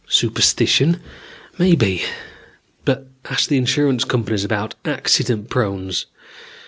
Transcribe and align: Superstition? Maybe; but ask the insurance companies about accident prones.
Superstition? 0.09 0.99
Maybe; 1.59 2.01
but 2.85 3.05
ask 3.25 3.49
the 3.49 3.57
insurance 3.57 4.03
companies 4.03 4.43
about 4.43 4.73
accident 4.83 5.51
prones. 5.51 6.07